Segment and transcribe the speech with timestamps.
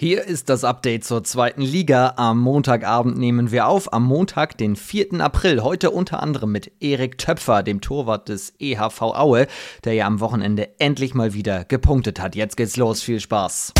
[0.00, 2.14] Hier ist das Update zur zweiten Liga.
[2.16, 3.92] Am Montagabend nehmen wir auf.
[3.92, 5.20] Am Montag, den 4.
[5.20, 5.62] April.
[5.62, 9.46] Heute unter anderem mit Erik Töpfer, dem Torwart des EHV Aue,
[9.84, 12.34] der ja am Wochenende endlich mal wieder gepunktet hat.
[12.34, 13.02] Jetzt geht's los.
[13.02, 13.74] Viel Spaß.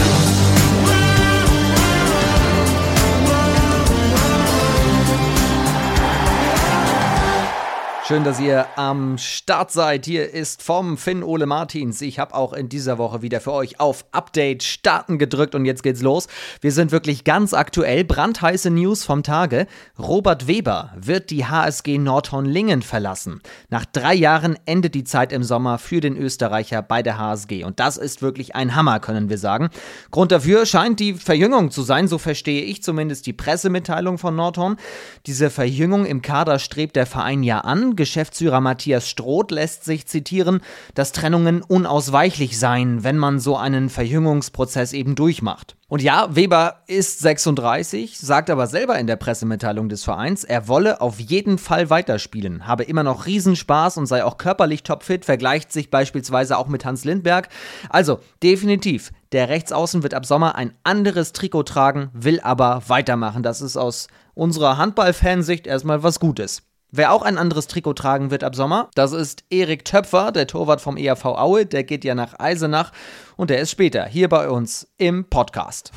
[8.11, 10.05] Schön, dass ihr am Start seid.
[10.05, 12.01] Hier ist vom Finn Ole Martins.
[12.01, 15.85] Ich habe auch in dieser Woche wieder für euch auf Update starten gedrückt und jetzt
[15.85, 16.27] geht's los.
[16.61, 18.03] Wir sind wirklich ganz aktuell.
[18.03, 19.69] Brandheiße News vom Tage.
[19.97, 23.43] Robert Weber wird die HSG Nordhorn-Lingen verlassen.
[23.69, 27.63] Nach drei Jahren endet die Zeit im Sommer für den Österreicher bei der HSG.
[27.63, 29.71] Und das ist wirklich ein Hammer, können wir sagen.
[30.11, 32.09] Grund dafür scheint die Verjüngung zu sein.
[32.09, 34.79] So verstehe ich zumindest die Pressemitteilung von Nordhorn.
[35.27, 37.95] Diese Verjüngung im Kader strebt der Verein ja an.
[38.01, 40.63] Geschäftsführer Matthias Stroth lässt sich zitieren,
[40.95, 45.77] dass Trennungen unausweichlich seien, wenn man so einen Verjüngungsprozess eben durchmacht.
[45.87, 51.03] Und ja, Weber ist 36, sagt aber selber in der Pressemitteilung des Vereins, er wolle
[51.03, 55.91] auf jeden Fall weiterspielen, habe immer noch Riesenspaß und sei auch körperlich topfit, vergleicht sich
[55.91, 57.51] beispielsweise auch mit Hans Lindberg.
[57.91, 63.43] Also, definitiv, der Rechtsaußen wird ab Sommer ein anderes Trikot tragen, will aber weitermachen.
[63.43, 66.70] Das ist aus unserer Handball-Fansicht erstmal was Gutes.
[66.93, 70.81] Wer auch ein anderes Trikot tragen wird ab Sommer, das ist Erik Töpfer, der Torwart
[70.81, 71.65] vom ERV Aue.
[71.65, 72.91] Der geht ja nach Eisenach
[73.37, 75.93] und der ist später hier bei uns im Podcast.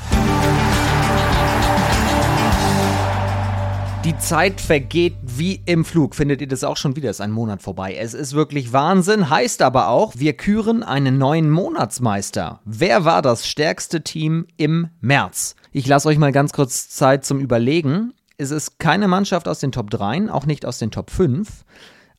[4.06, 6.14] Die Zeit vergeht wie im Flug.
[6.14, 7.10] Findet ihr das auch schon wieder?
[7.10, 7.96] Ist ein Monat vorbei.
[7.96, 9.32] Es ist wirklich Wahnsinn.
[9.32, 12.60] Heißt aber auch, wir küren einen neuen Monatsmeister.
[12.66, 15.56] Wer war das stärkste Team im März?
[15.72, 19.72] Ich lasse euch mal ganz kurz Zeit zum Überlegen es ist keine Mannschaft aus den
[19.72, 21.48] Top 3, auch nicht aus den Top 5.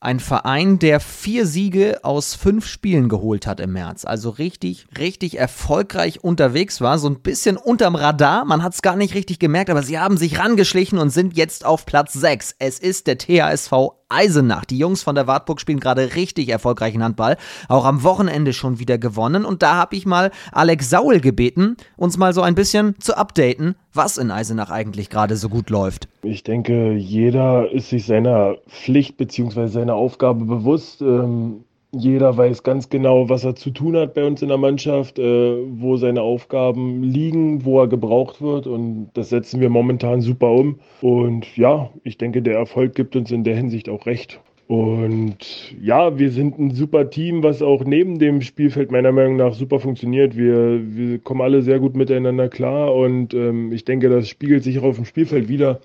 [0.01, 4.05] Ein Verein, der vier Siege aus fünf Spielen geholt hat im März.
[4.05, 6.99] Also richtig, richtig erfolgreich unterwegs war.
[6.99, 8.45] So ein bisschen unterm Radar.
[8.45, 11.65] Man hat es gar nicht richtig gemerkt, aber sie haben sich rangeschlichen und sind jetzt
[11.65, 12.55] auf Platz 6.
[12.59, 13.71] Es ist der THSV
[14.09, 14.65] Eisenach.
[14.65, 17.37] Die Jungs von der Wartburg spielen gerade richtig erfolgreichen Handball.
[17.67, 19.45] Auch am Wochenende schon wieder gewonnen.
[19.45, 23.75] Und da habe ich mal Alex Saul gebeten, uns mal so ein bisschen zu updaten,
[23.93, 26.07] was in Eisenach eigentlich gerade so gut läuft.
[26.21, 29.67] Ich denke, jeder ist sich seiner Pflicht bzw.
[29.67, 31.01] seiner Aufgabe bewusst.
[31.01, 31.64] Ähm
[31.97, 35.55] jeder weiß ganz genau, was er zu tun hat bei uns in der Mannschaft, äh,
[35.79, 38.67] wo seine Aufgaben liegen, wo er gebraucht wird.
[38.67, 40.79] Und das setzen wir momentan super um.
[41.01, 44.39] Und ja, ich denke, der Erfolg gibt uns in der Hinsicht auch recht.
[44.67, 49.53] Und ja, wir sind ein super Team, was auch neben dem Spielfeld meiner Meinung nach
[49.53, 50.35] super funktioniert.
[50.35, 54.79] Wir, wir kommen alle sehr gut miteinander klar und ähm, ich denke, das spiegelt sich
[54.79, 55.81] auch auf dem Spielfeld wieder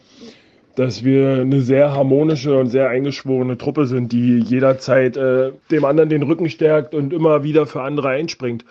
[0.77, 6.09] dass wir eine sehr harmonische und sehr eingeschworene Truppe sind, die jederzeit äh, dem anderen
[6.09, 8.65] den Rücken stärkt und immer wieder für andere einspringt.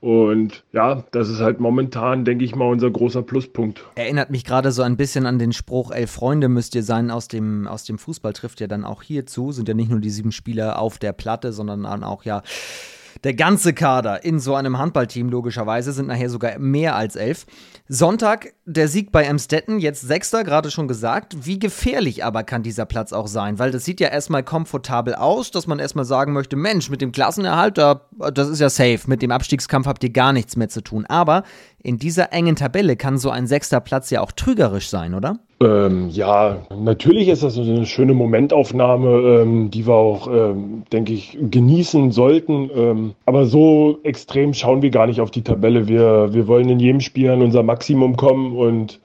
[0.00, 3.84] Und ja, das ist halt momentan, denke ich mal, unser großer Pluspunkt.
[3.96, 7.28] Erinnert mich gerade so ein bisschen an den Spruch, elf Freunde müsst ihr sein aus
[7.28, 9.52] dem, aus dem Fußball, trifft ja dann auch hierzu.
[9.52, 12.42] Sind ja nicht nur die sieben Spieler auf der Platte, sondern auch ja
[13.24, 17.44] der ganze Kader in so einem Handballteam logischerweise sind nachher sogar mehr als elf.
[17.92, 21.44] Sonntag der Sieg bei Emstetten, jetzt Sechster, gerade schon gesagt.
[21.44, 23.58] Wie gefährlich aber kann dieser Platz auch sein?
[23.58, 27.10] Weil das sieht ja erstmal komfortabel aus, dass man erstmal sagen möchte, Mensch, mit dem
[27.10, 28.02] Klassenerhalt, da,
[28.32, 29.00] das ist ja safe.
[29.08, 31.04] Mit dem Abstiegskampf habt ihr gar nichts mehr zu tun.
[31.06, 31.42] Aber
[31.82, 35.40] in dieser engen Tabelle kann so ein sechster Platz ja auch trügerisch sein, oder?
[35.62, 41.36] Ähm, ja, natürlich ist das eine schöne Momentaufnahme, ähm, die wir auch, ähm, denke ich,
[41.38, 42.70] genießen sollten.
[42.74, 45.86] Ähm, aber so extrem schauen wir gar nicht auf die Tabelle.
[45.86, 49.00] Wir, wir wollen in jedem Spiel an unser Maximum kommen und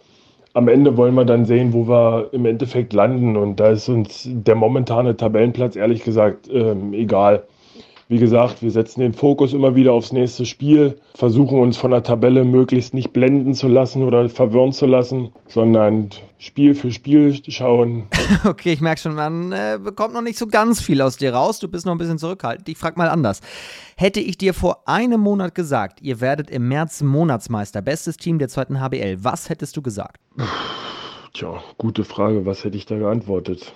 [0.54, 3.38] am Ende wollen wir dann sehen, wo wir im Endeffekt landen.
[3.38, 7.44] Und da ist uns der momentane Tabellenplatz ehrlich gesagt ähm, egal.
[8.08, 12.04] Wie gesagt, wir setzen den Fokus immer wieder aufs nächste Spiel, versuchen uns von der
[12.04, 18.04] Tabelle möglichst nicht blenden zu lassen oder verwirren zu lassen, sondern Spiel für Spiel schauen.
[18.46, 21.58] okay, ich merke schon, man äh, bekommt noch nicht so ganz viel aus dir raus.
[21.58, 22.70] Du bist noch ein bisschen zurückhaltend.
[22.70, 23.42] Ich frage mal anders.
[23.98, 28.50] Hätte ich dir vor einem Monat gesagt, ihr werdet im März Monatsmeister, bestes Team der
[28.50, 30.20] zweiten HBL, was hättest du gesagt?
[31.34, 32.46] Tja, gute Frage.
[32.46, 33.74] Was hätte ich da geantwortet?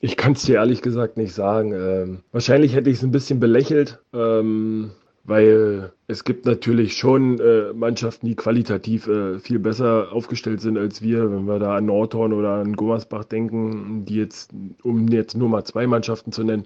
[0.00, 1.72] Ich kann es dir ehrlich gesagt nicht sagen.
[1.72, 4.90] Ähm, wahrscheinlich hätte ich es ein bisschen belächelt, ähm,
[5.24, 11.00] weil es gibt natürlich schon äh, Mannschaften, die qualitativ äh, viel besser aufgestellt sind als
[11.00, 11.30] wir.
[11.30, 14.52] Wenn wir da an Nordhorn oder an Gummersbach denken, die jetzt,
[14.82, 16.64] um jetzt nur mal zwei Mannschaften zu nennen.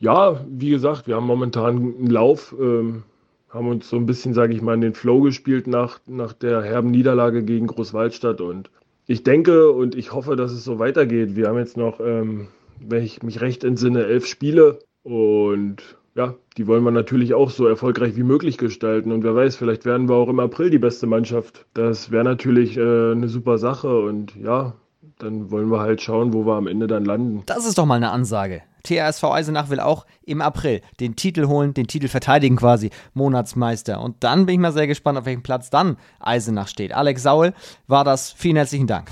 [0.00, 2.54] Ja, wie gesagt, wir haben momentan einen Lauf.
[2.58, 3.04] Ähm,
[3.50, 6.62] haben uns so ein bisschen, sage ich mal, in den Flow gespielt nach, nach der
[6.62, 8.40] herben Niederlage gegen Großwaldstadt.
[8.40, 8.70] Und
[9.06, 11.36] ich denke und ich hoffe, dass es so weitergeht.
[11.36, 12.48] Wir haben jetzt noch ähm,
[12.86, 14.78] wenn ich mich recht entsinne, elf Spiele.
[15.02, 19.12] Und ja, die wollen wir natürlich auch so erfolgreich wie möglich gestalten.
[19.12, 21.66] Und wer weiß, vielleicht werden wir auch im April die beste Mannschaft.
[21.74, 24.00] Das wäre natürlich äh, eine super Sache.
[24.00, 24.74] Und ja,
[25.18, 27.42] dann wollen wir halt schauen, wo wir am Ende dann landen.
[27.46, 28.62] Das ist doch mal eine Ansage.
[28.84, 34.00] THSV Eisenach will auch im April den Titel holen, den Titel verteidigen quasi, Monatsmeister.
[34.00, 36.92] Und dann bin ich mal sehr gespannt, auf welchem Platz dann Eisenach steht.
[36.92, 37.52] Alex Saul
[37.86, 38.32] war das.
[38.32, 39.08] Vielen herzlichen Dank.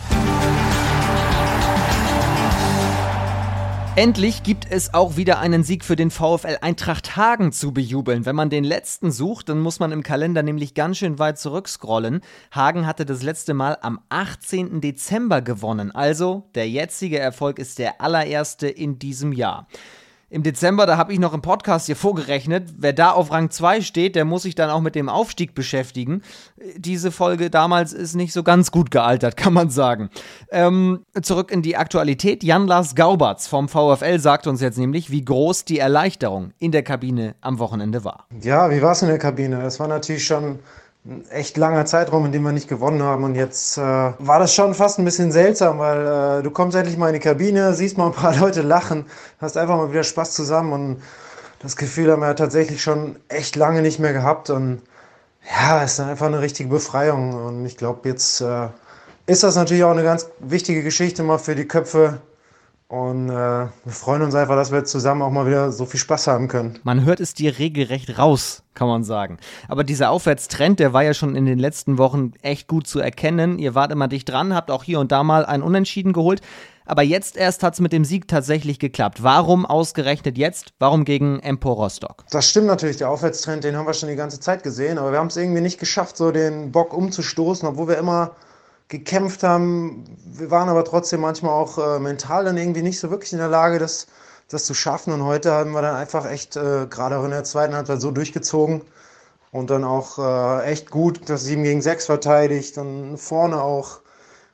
[3.96, 8.24] Endlich gibt es auch wieder einen Sieg für den VfL Eintracht Hagen zu bejubeln.
[8.24, 12.20] Wenn man den letzten sucht, dann muss man im Kalender nämlich ganz schön weit zurückscrollen.
[12.52, 14.80] Hagen hatte das letzte Mal am 18.
[14.80, 15.90] Dezember gewonnen.
[15.90, 19.66] Also der jetzige Erfolg ist der allererste in diesem Jahr
[20.30, 23.80] im Dezember, da habe ich noch im Podcast hier vorgerechnet, wer da auf Rang 2
[23.80, 26.22] steht, der muss sich dann auch mit dem Aufstieg beschäftigen.
[26.76, 30.08] Diese Folge damals ist nicht so ganz gut gealtert, kann man sagen.
[30.50, 32.44] Ähm, zurück in die Aktualität.
[32.44, 37.34] Jan-Lars Gaubatz vom VfL sagt uns jetzt nämlich, wie groß die Erleichterung in der Kabine
[37.40, 38.26] am Wochenende war.
[38.40, 39.62] Ja, wie war es in der Kabine?
[39.62, 40.60] Es war natürlich schon
[41.30, 43.24] echt langer Zeitraum, in dem wir nicht gewonnen haben.
[43.24, 46.96] Und jetzt äh, war das schon fast ein bisschen seltsam, weil äh, du kommst endlich
[46.96, 49.06] mal in die Kabine, siehst mal ein paar Leute lachen,
[49.40, 51.02] hast einfach mal wieder Spaß zusammen und
[51.60, 54.50] das Gefühl haben wir tatsächlich schon echt lange nicht mehr gehabt.
[54.50, 54.82] Und
[55.48, 57.34] ja, es ist einfach eine richtige Befreiung.
[57.34, 58.68] Und ich glaube, jetzt äh,
[59.26, 62.20] ist das natürlich auch eine ganz wichtige Geschichte mal für die Köpfe
[62.90, 66.26] und äh, wir freuen uns einfach, dass wir zusammen auch mal wieder so viel Spaß
[66.26, 66.80] haben können.
[66.82, 69.38] Man hört es dir regelrecht raus, kann man sagen.
[69.68, 73.60] Aber dieser Aufwärtstrend, der war ja schon in den letzten Wochen echt gut zu erkennen.
[73.60, 76.40] Ihr wart immer dicht dran, habt auch hier und da mal ein Unentschieden geholt.
[76.84, 79.22] Aber jetzt erst hat es mit dem Sieg tatsächlich geklappt.
[79.22, 80.72] Warum ausgerechnet jetzt?
[80.80, 82.24] Warum gegen Empor Rostock?
[82.32, 84.98] Das stimmt natürlich, der Aufwärtstrend, den haben wir schon die ganze Zeit gesehen.
[84.98, 88.32] Aber wir haben es irgendwie nicht geschafft, so den Bock umzustoßen, obwohl wir immer
[88.90, 90.04] gekämpft haben.
[90.26, 93.48] Wir waren aber trotzdem manchmal auch äh, mental dann irgendwie nicht so wirklich in der
[93.48, 94.08] Lage, das,
[94.48, 95.14] das zu schaffen.
[95.14, 98.10] Und heute haben wir dann einfach echt, äh, gerade auch in der zweiten Halbzeit, so
[98.10, 98.82] durchgezogen
[99.52, 102.76] und dann auch äh, echt gut das 7 gegen 6 verteidigt.
[102.76, 104.00] Dann vorne auch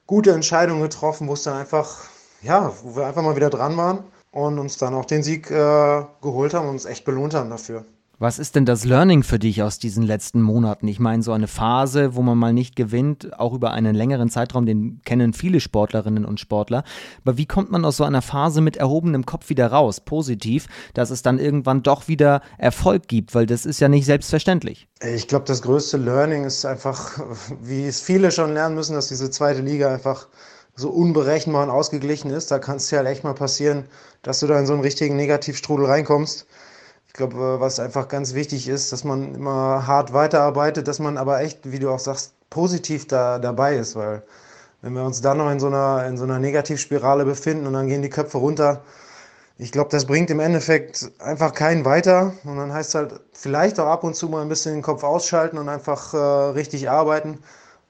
[0.07, 2.05] gute Entscheidungen getroffen, wo es dann einfach,
[2.43, 6.05] ja, wo wir einfach mal wieder dran waren und uns dann auch den Sieg äh,
[6.21, 7.87] geholt haben und uns echt belohnt haben dafür.
[8.19, 10.89] Was ist denn das Learning für dich aus diesen letzten Monaten?
[10.89, 14.65] Ich meine, so eine Phase, wo man mal nicht gewinnt, auch über einen längeren Zeitraum,
[14.65, 16.83] den kennen viele Sportlerinnen und Sportler.
[17.27, 21.11] Aber wie kommt man aus so einer Phase mit erhobenem Kopf wieder raus, positiv, dass
[21.11, 23.35] es dann irgendwann doch wieder Erfolg gibt?
[23.35, 24.89] Weil das ist ja nicht selbstverständlich.
[25.03, 27.21] Ich glaube, das größte Learning ist einfach,
[27.63, 30.29] wie es viele schon lernen müssen, dass diese zweite Liga einfach
[30.75, 32.51] so unberechenbar und ausgeglichen ist.
[32.51, 33.85] Da kann es ja halt echt mal passieren,
[34.23, 36.47] dass du da in so einen richtigen Negativstrudel reinkommst
[37.17, 41.71] glaube, was einfach ganz wichtig ist, dass man immer hart weiterarbeitet, dass man aber echt,
[41.71, 44.23] wie du auch sagst, positiv da dabei ist, weil
[44.83, 47.89] wenn wir uns dann noch in so einer, in so einer Negativspirale befinden und dann
[47.89, 48.83] gehen die Köpfe runter,
[49.59, 52.35] ich glaube, das bringt im Endeffekt einfach keinen weiter.
[52.45, 55.03] Und dann heißt es halt vielleicht auch ab und zu mal ein bisschen den Kopf
[55.03, 57.39] ausschalten und einfach äh, richtig arbeiten.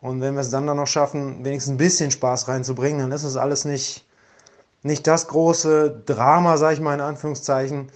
[0.01, 3.25] Und wenn wir es dann dann noch schaffen, wenigstens ein bisschen Spaß reinzubringen, dann ist
[3.25, 4.07] es alles nicht,
[4.83, 7.91] nicht das große Drama, sage ich mal in Anführungszeichen.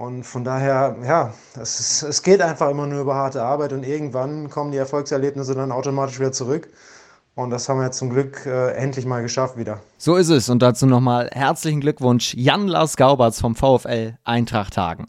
[0.00, 3.84] Und von daher, ja, es, ist, es geht einfach immer nur über harte Arbeit und
[3.84, 6.70] irgendwann kommen die Erfolgserlebnisse dann automatisch wieder zurück.
[7.34, 9.80] Und das haben wir zum Glück äh, endlich mal geschafft wieder.
[9.98, 10.48] So ist es.
[10.48, 15.06] Und dazu nochmal herzlichen Glückwunsch Jan-Lars Gauberts vom VfL Eintracht Hagen.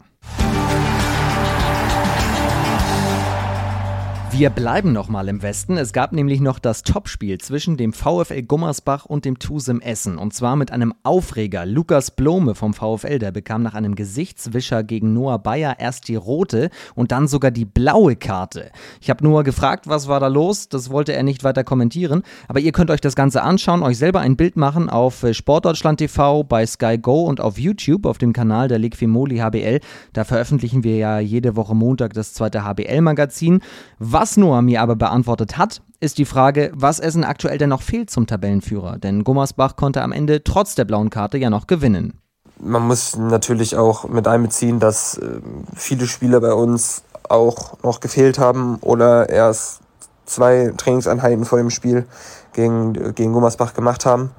[4.34, 5.76] Wir bleiben nochmal im Westen.
[5.76, 10.16] Es gab nämlich noch das Topspiel zwischen dem VfL Gummersbach und dem TuSem Essen.
[10.16, 11.66] Und zwar mit einem Aufreger.
[11.66, 16.70] Lukas Blome vom VfL, der bekam nach einem Gesichtswischer gegen Noah Bayer erst die rote
[16.94, 18.70] und dann sogar die blaue Karte.
[19.02, 20.70] Ich habe Noah gefragt, was war da los?
[20.70, 22.22] Das wollte er nicht weiter kommentieren.
[22.48, 26.42] Aber ihr könnt euch das Ganze anschauen, euch selber ein Bild machen auf Sportdeutschland TV,
[26.42, 29.80] bei Sky Go und auf YouTube auf dem Kanal der Liquimoli HBL.
[30.14, 33.60] Da veröffentlichen wir ja jede Woche Montag das zweite HBL-Magazin.
[33.98, 37.82] Was was Noah mir aber beantwortet hat, ist die Frage, was Essen aktuell denn noch
[37.82, 38.98] fehlt zum Tabellenführer.
[38.98, 42.20] Denn Gummersbach konnte am Ende trotz der blauen Karte ja noch gewinnen.
[42.60, 45.40] Man muss natürlich auch mit einbeziehen, dass äh,
[45.74, 49.80] viele Spieler bei uns auch noch gefehlt haben oder erst
[50.24, 52.06] zwei Trainingseinheiten vor dem Spiel
[52.52, 54.30] gegen, gegen Gummersbach gemacht haben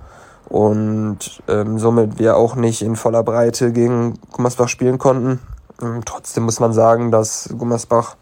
[0.47, 5.41] und ähm, somit wir auch nicht in voller Breite gegen Gummersbach spielen konnten.
[5.81, 8.15] Ähm, trotzdem muss man sagen, dass Gummersbach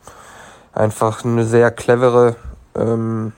[0.74, 2.36] einfach eine sehr clevere,
[2.76, 3.34] ähm,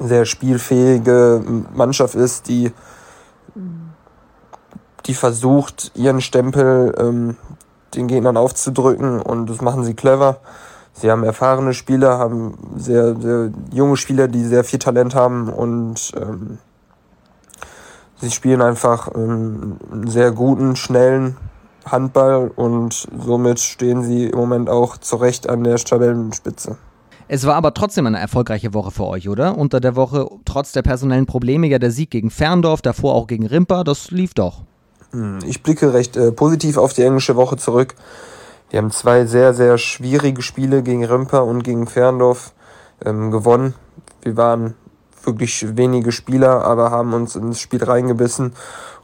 [0.00, 1.42] sehr spielfähige
[1.74, 2.72] Mannschaft ist, die,
[5.06, 7.36] die versucht, ihren Stempel ähm,
[7.94, 10.38] den Gegnern aufzudrücken und das machen sie clever.
[10.94, 16.12] Sie haben erfahrene Spieler, haben sehr, sehr junge Spieler, die sehr viel Talent haben und
[16.16, 16.58] ähm,
[18.20, 21.36] sie spielen einfach ähm, einen sehr guten, schnellen
[21.86, 26.76] Handball und somit stehen sie im Moment auch zu Recht an der Tabellenspitze.
[27.28, 29.56] Es war aber trotzdem eine erfolgreiche Woche für euch, oder?
[29.56, 33.46] Unter der Woche, trotz der personellen Probleme, ja der Sieg gegen Ferndorf, davor auch gegen
[33.46, 34.62] Rimper, das lief doch.
[35.12, 37.94] Hm, ich blicke recht äh, positiv auf die englische Woche zurück.
[38.70, 42.52] Wir haben zwei sehr, sehr schwierige Spiele gegen Rimper und gegen Ferndorf
[43.04, 43.74] ähm, gewonnen.
[44.22, 44.74] Wir waren
[45.24, 48.52] wirklich wenige Spieler, aber haben uns ins Spiel reingebissen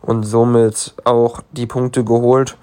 [0.00, 2.56] und somit auch die Punkte geholt.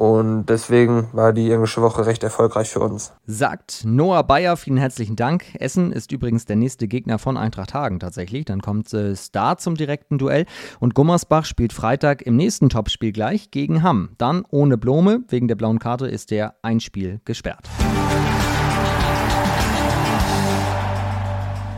[0.00, 3.12] Und deswegen war die englische Woche recht erfolgreich für uns.
[3.26, 5.44] Sagt Noah Bayer, vielen herzlichen Dank.
[5.60, 8.46] Essen ist übrigens der nächste Gegner von Eintracht Hagen tatsächlich.
[8.46, 10.46] Dann kommt äh, da zum direkten Duell.
[10.78, 14.12] Und Gummersbach spielt Freitag im nächsten Topspiel gleich gegen Hamm.
[14.16, 15.22] Dann ohne Blome.
[15.28, 17.68] Wegen der blauen Karte ist der ein Spiel gesperrt.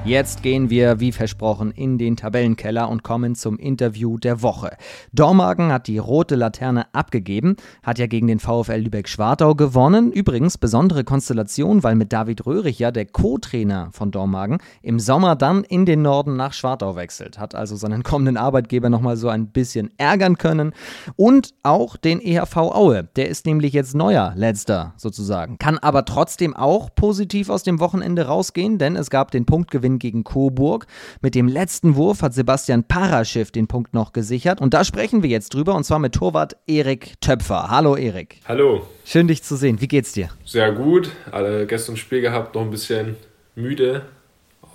[0.04, 4.76] Jetzt gehen wir, wie versprochen, in den Tabellenkeller und kommen zum Interview der Woche.
[5.12, 7.54] Dormagen hat die rote Laterne abgegeben,
[7.84, 10.10] hat ja gegen den VfL Lübeck-Schwartau gewonnen.
[10.10, 15.62] Übrigens besondere Konstellation, weil mit David Röhrig ja der Co-Trainer von Dormagen im Sommer dann
[15.62, 17.38] in den Norden nach Schwartau wechselt.
[17.38, 20.72] Hat also seinen kommenden Arbeitgeber nochmal so ein bisschen ärgern können.
[21.14, 23.08] Und auch den EHV Aue.
[23.14, 25.58] Der ist nämlich jetzt neuer Letzter sozusagen.
[25.58, 29.98] Kann aber trotzdem auch positiv aus dem Wochenende rausgehen, denn es gab den Punktgewinn Gewinn
[29.98, 30.86] gegen Coburg.
[31.20, 34.60] Mit dem letzten Wurf hat Sebastian Paraschiff den Punkt noch gesichert.
[34.60, 37.68] Und da sprechen wir jetzt drüber und zwar mit Torwart Erik Töpfer.
[37.70, 38.40] Hallo Erik.
[38.46, 38.86] Hallo.
[39.04, 39.80] Schön dich zu sehen.
[39.80, 40.30] Wie geht's dir?
[40.44, 41.10] Sehr gut.
[41.30, 43.16] Alle gestern Spiel gehabt, noch ein bisschen
[43.54, 44.02] müde.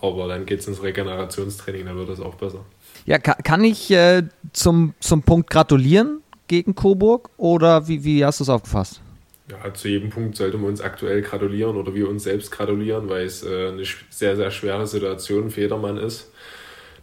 [0.02, 2.60] Aber dann geht's ins Regenerationstraining, dann wird es auch besser.
[3.06, 8.40] Ja, kann, kann ich äh, zum, zum Punkt gratulieren gegen Coburg oder wie, wie hast
[8.40, 9.02] du es aufgefasst?
[9.50, 13.26] Ja, zu jedem Punkt sollte man uns aktuell gratulieren oder wir uns selbst gratulieren, weil
[13.26, 16.32] es äh, eine sehr, sehr schwere Situation für jedermann ist.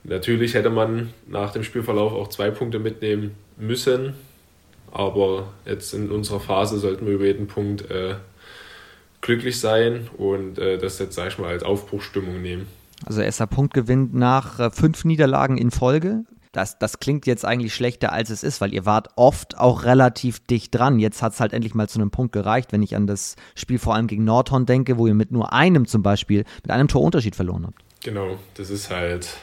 [0.05, 4.13] Natürlich hätte man nach dem Spielverlauf auch zwei Punkte mitnehmen müssen,
[4.93, 8.17] aber jetzt in unserer Phase sollten wir über jeden Punkt äh,
[9.23, 12.67] glücklich sein und äh, das jetzt, sag ich mal, als Aufbruchstimmung nehmen.
[13.07, 16.25] Also erster Punktgewinn nach äh, fünf Niederlagen in Folge
[16.55, 20.39] das, das klingt jetzt eigentlich schlechter, als es ist, weil ihr wart oft auch relativ
[20.47, 20.99] dicht dran.
[20.99, 23.79] Jetzt hat es halt endlich mal zu einem Punkt gereicht, wenn ich an das Spiel
[23.79, 27.35] vor allem gegen Nordhorn denke, wo ihr mit nur einem zum Beispiel, mit einem Torunterschied
[27.35, 27.83] verloren habt.
[28.05, 29.37] Genau, das ist halt.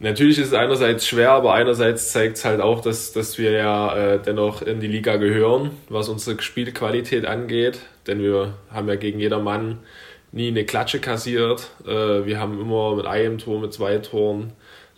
[0.00, 3.96] Natürlich ist es einerseits schwer, aber einerseits zeigt es halt auch, dass, dass wir ja
[3.96, 7.78] äh, dennoch in die Liga gehören, was unsere Spielqualität angeht.
[8.06, 9.78] Denn wir haben ja gegen jedermann
[10.32, 11.70] nie eine Klatsche kassiert.
[11.86, 14.52] Äh, wir haben immer mit einem Tor, mit zwei Toren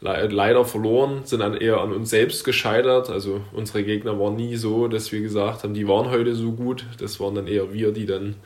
[0.06, 3.10] leider verloren, sind dann eher an uns selbst gescheitert.
[3.10, 6.84] Also unsere Gegner waren nie so, dass wir gesagt haben, die waren heute so gut.
[6.98, 8.36] Das waren dann eher wir, die dann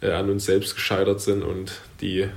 [0.00, 2.28] äh, an uns selbst gescheitert sind und die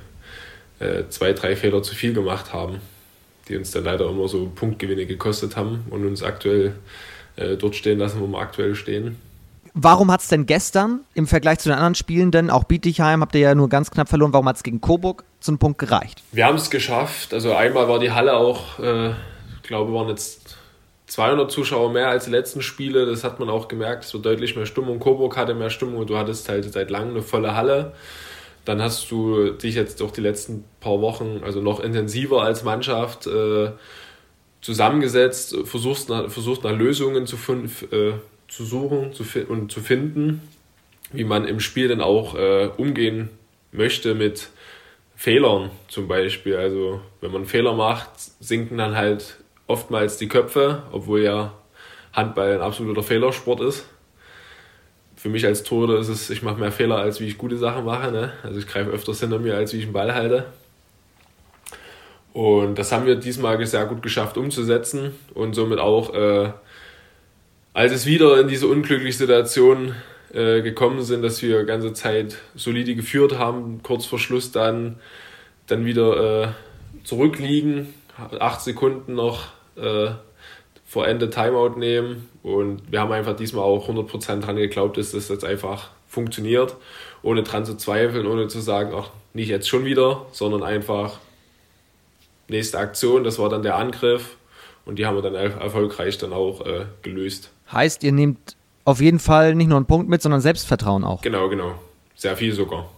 [0.78, 2.80] äh, zwei, drei Fehler zu viel gemacht haben,
[3.48, 6.74] die uns dann leider immer so Punktgewinne gekostet haben und uns aktuell
[7.36, 9.16] äh, dort stehen lassen, wo wir aktuell stehen.
[9.74, 13.34] Warum hat es denn gestern im Vergleich zu den anderen Spielen denn, auch Bietigheim habt
[13.34, 16.22] ihr ja nur ganz knapp verloren, warum hat es gegen Coburg zum Punkt gereicht?
[16.30, 17.32] Wir haben es geschafft.
[17.32, 20.58] Also einmal war die Halle auch, äh, ich glaube, waren jetzt
[21.06, 23.06] 200 Zuschauer mehr als die letzten Spiele.
[23.06, 24.04] Das hat man auch gemerkt.
[24.04, 24.98] Es war deutlich mehr Stimmung.
[24.98, 27.92] Coburg hatte mehr Stimmung und du hattest halt seit langem eine volle Halle.
[28.66, 33.26] Dann hast du dich jetzt auch die letzten paar Wochen, also noch intensiver als Mannschaft,
[33.26, 33.70] äh,
[34.60, 37.36] zusammengesetzt, versuchst, versucht nach Lösungen zu,
[37.90, 38.12] äh,
[38.52, 40.42] zu suchen zu und zu finden,
[41.10, 43.30] wie man im Spiel dann auch äh, umgehen
[43.72, 44.50] möchte mit
[45.16, 46.56] Fehlern zum Beispiel.
[46.56, 51.54] Also wenn man Fehler macht, sinken dann halt oftmals die Köpfe, obwohl ja
[52.12, 53.86] Handball ein absoluter Fehlersport ist.
[55.16, 57.86] Für mich als Torhüter ist es, ich mache mehr Fehler, als wie ich gute Sachen
[57.86, 58.12] mache.
[58.12, 58.32] Ne?
[58.42, 60.44] Also ich greife öfters hinter mir, als wie ich einen Ball halte.
[62.34, 66.52] Und das haben wir diesmal sehr gut geschafft umzusetzen und somit auch äh,
[67.74, 69.94] als es wieder in diese unglückliche Situation
[70.32, 74.98] äh, gekommen sind, dass wir ganze Zeit solide geführt haben, kurz vor Schluss dann,
[75.66, 76.48] dann wieder äh,
[77.04, 77.94] zurückliegen,
[78.38, 80.10] acht Sekunden noch äh,
[80.84, 85.28] vor Ende Timeout nehmen und wir haben einfach diesmal auch 100% dran geglaubt, dass das
[85.28, 86.76] jetzt einfach funktioniert,
[87.22, 91.18] ohne dran zu zweifeln, ohne zu sagen, ach, nicht jetzt schon wieder, sondern einfach
[92.48, 94.36] nächste Aktion, das war dann der Angriff
[94.84, 97.50] und die haben wir dann erfolgreich dann auch äh, gelöst.
[97.70, 101.22] Heißt, ihr nehmt auf jeden Fall nicht nur einen Punkt mit, sondern Selbstvertrauen auch.
[101.22, 101.74] Genau, genau.
[102.14, 102.88] Sehr viel sogar.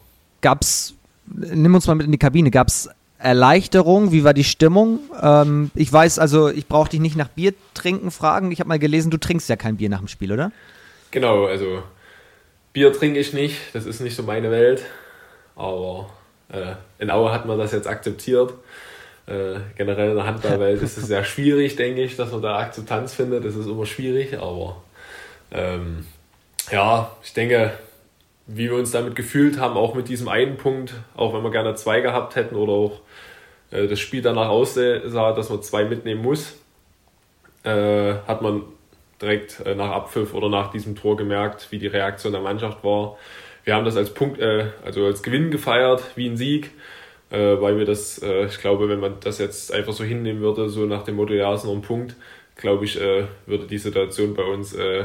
[0.41, 0.95] Gab's,
[1.26, 2.88] nimm uns mal mit in die Kabine, gab's
[3.19, 4.12] Erleichterung?
[4.12, 5.00] Wie war die Stimmung?
[5.21, 8.53] Ähm, ich weiß, also ich brauche dich nicht nach Bier trinken fragen.
[8.53, 10.53] Ich habe mal gelesen, du trinkst ja kein Bier nach dem Spiel, oder?
[11.11, 11.83] Genau, also
[12.73, 13.57] Bier trinke ich nicht.
[13.73, 14.85] Das ist nicht so meine Welt.
[15.57, 16.11] Aber
[16.49, 18.53] äh, in Aue hat man das jetzt akzeptiert.
[19.26, 23.14] Äh, generell in der Handballwelt ist es sehr schwierig, denke ich, dass man da Akzeptanz
[23.14, 23.45] findet.
[23.45, 24.83] Das ist immer schwierig, aber
[25.54, 26.04] Ähm,
[26.71, 27.73] ja, ich denke,
[28.47, 31.75] wie wir uns damit gefühlt haben, auch mit diesem einen Punkt, auch wenn wir gerne
[31.76, 33.00] zwei gehabt hätten oder auch
[33.71, 36.54] äh, das Spiel danach aussah, dass man zwei mitnehmen muss,
[37.62, 38.62] äh, hat man
[39.23, 43.16] direkt äh, nach Abpfiff oder nach diesem Tor gemerkt, wie die Reaktion der Mannschaft war.
[43.64, 46.73] Wir haben das als Punkt, äh, also als Gewinn gefeiert, wie ein Sieg,
[47.35, 50.69] äh, weil wir das, äh, ich glaube, wenn man das jetzt einfach so hinnehmen würde,
[50.69, 52.14] so nach dem Motto, ja, ist nur ein Punkt,
[52.57, 55.05] glaube ich, äh, würde die Situation bei uns äh,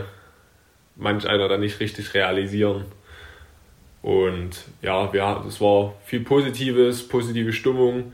[0.95, 2.85] manch einer dann nicht richtig realisieren.
[4.01, 8.13] Und ja, wir, es war viel Positives, positive Stimmung.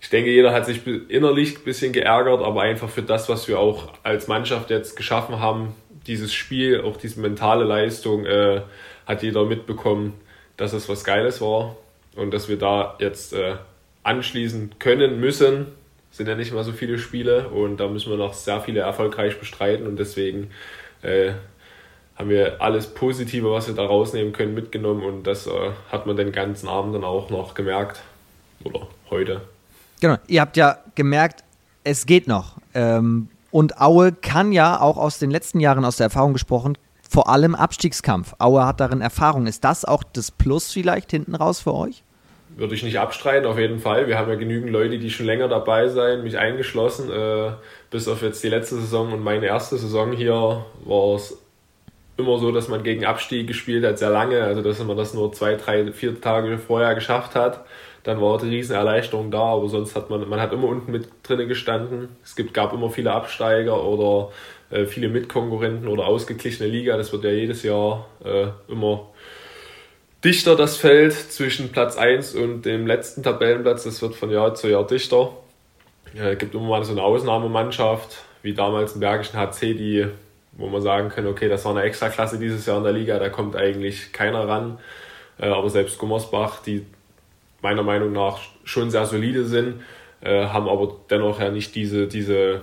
[0.00, 3.58] Ich denke, jeder hat sich innerlich ein bisschen geärgert, aber einfach für das, was wir
[3.58, 5.74] auch als Mannschaft jetzt geschaffen haben,
[6.06, 8.60] dieses Spiel, auch diese mentale Leistung, äh,
[9.06, 10.12] hat jeder mitbekommen,
[10.56, 11.76] dass es was Geiles war
[12.16, 13.56] und dass wir da jetzt äh,
[14.02, 15.66] anschließen können müssen.
[16.10, 19.38] Sind ja nicht mal so viele Spiele und da müssen wir noch sehr viele erfolgreich
[19.40, 20.50] bestreiten und deswegen
[21.02, 21.32] äh,
[22.16, 25.50] haben wir alles Positive, was wir da rausnehmen können, mitgenommen und das äh,
[25.90, 28.02] hat man den ganzen Abend dann auch noch gemerkt.
[28.62, 29.40] Oder heute.
[30.00, 31.42] Genau, ihr habt ja gemerkt,
[31.82, 32.56] es geht noch.
[32.74, 36.76] Ähm, und Aue kann ja auch aus den letzten Jahren, aus der Erfahrung gesprochen,
[37.14, 38.34] vor allem Abstiegskampf.
[38.40, 39.46] Aue hat darin Erfahrung.
[39.46, 42.02] Ist das auch das Plus vielleicht hinten raus für euch?
[42.56, 44.08] Würde ich nicht abstreiten, auf jeden Fall.
[44.08, 47.12] Wir haben ja genügend Leute, die schon länger dabei sind, mich eingeschlossen.
[47.12, 47.52] Äh,
[47.90, 51.38] bis auf jetzt die letzte Saison und meine erste Saison hier war es
[52.16, 54.42] immer so, dass man gegen Abstieg gespielt hat, sehr lange.
[54.42, 57.64] Also, dass man das nur zwei, drei, vier Tage vorher geschafft hat.
[58.04, 61.08] Dann war die riesen Erleichterung da, aber sonst hat man, man hat immer unten mit
[61.22, 62.10] drinnen gestanden.
[62.22, 64.30] Es gibt, gab immer viele Absteiger oder
[64.70, 66.96] äh, viele Mitkonkurrenten oder ausgeglichene Liga.
[66.96, 69.08] Das wird ja jedes Jahr äh, immer
[70.22, 73.84] dichter, das Feld zwischen Platz 1 und dem letzten Tabellenplatz.
[73.84, 75.30] Das wird von Jahr zu Jahr dichter.
[76.14, 80.06] Es äh, gibt immer mal so eine Ausnahmemannschaft, wie damals im Bergischen HC, die
[80.56, 83.28] wo man sagen kann, okay, das war eine Extraklasse dieses Jahr in der Liga, da
[83.28, 84.78] kommt eigentlich keiner ran.
[85.38, 86.86] Äh, aber selbst Gummersbach, die
[87.64, 89.82] meiner Meinung nach schon sehr solide sind,
[90.20, 92.60] äh, haben aber dennoch ja nicht diese, diese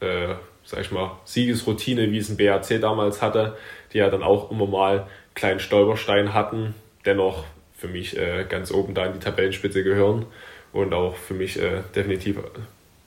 [0.00, 0.34] äh,
[0.64, 3.56] sag ich mal, Siegesroutine, wie es ein BAC damals hatte,
[3.92, 7.44] die ja dann auch immer mal einen kleinen Stolperstein hatten, dennoch
[7.76, 10.26] für mich äh, ganz oben da in die Tabellenspitze gehören
[10.72, 12.38] und auch für mich äh, definitiv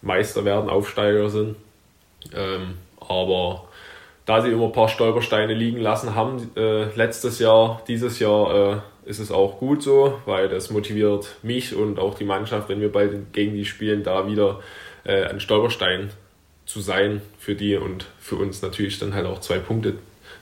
[0.01, 1.55] Meister werden, Aufsteiger sind.
[2.35, 3.65] Ähm, aber
[4.25, 9.09] da sie immer ein paar Stolpersteine liegen lassen haben äh, letztes Jahr, dieses Jahr äh,
[9.09, 12.91] ist es auch gut so, weil das motiviert mich und auch die Mannschaft, wenn wir
[12.91, 14.61] bald gegen die spielen, da wieder
[15.03, 16.11] äh, ein Stolperstein
[16.65, 19.95] zu sein für die und für uns natürlich dann halt auch zwei Punkte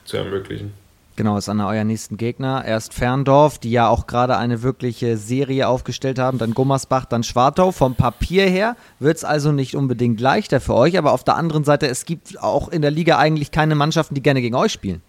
[0.04, 0.72] zu ermöglichen.
[1.14, 2.64] Genau, ist an euer nächsten Gegner.
[2.64, 7.70] Erst Ferndorf, die ja auch gerade eine wirkliche Serie aufgestellt haben, dann Gummersbach, dann Schwartau.
[7.70, 11.64] Vom Papier her wird es also nicht unbedingt leichter für euch, aber auf der anderen
[11.64, 15.02] Seite, es gibt auch in der Liga eigentlich keine Mannschaften, die gerne gegen euch spielen.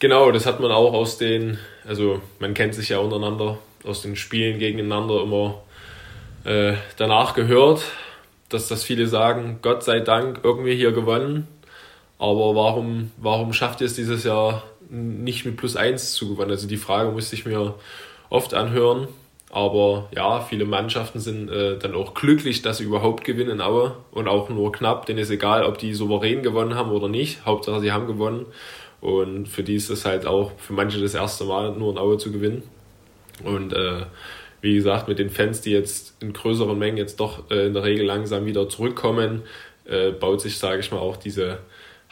[0.00, 4.16] Genau, das hat man auch aus den, also man kennt sich ja untereinander, aus den
[4.16, 5.62] Spielen gegeneinander immer
[6.44, 7.82] äh, danach gehört,
[8.48, 11.46] dass das viele sagen, Gott sei Dank irgendwie hier gewonnen.
[12.18, 16.50] Aber warum, warum schafft ihr es dieses Jahr nicht mit plus eins zugewandt.
[16.50, 17.74] Also die Frage musste ich mir
[18.28, 19.08] oft anhören.
[19.52, 23.96] Aber ja, viele Mannschaften sind äh, dann auch glücklich, dass sie überhaupt gewinnen in Aue
[24.12, 25.06] und auch nur knapp.
[25.06, 27.44] Denen ist egal, ob die souverän gewonnen haben oder nicht.
[27.44, 28.46] Hauptsache, sie haben gewonnen.
[29.00, 32.18] Und für die ist es halt auch für manche das erste Mal nur in Aue
[32.18, 32.62] zu gewinnen.
[33.42, 34.04] Und äh,
[34.60, 37.82] wie gesagt, mit den Fans, die jetzt in größeren Mengen jetzt doch äh, in der
[37.82, 39.42] Regel langsam wieder zurückkommen,
[39.84, 41.58] äh, baut sich, sage ich mal, auch diese